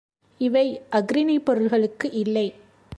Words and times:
இவை 0.41 0.81
அஃறிணைப் 0.91 1.45
பொருள்களுக்கு 1.45 2.11
இல்லை. 2.11 2.47